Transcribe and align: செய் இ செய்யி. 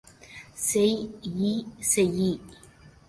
செய் 0.67 0.97
இ 1.43 1.51
செய்யி. 1.91 2.31